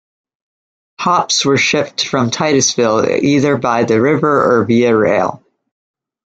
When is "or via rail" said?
4.57-5.43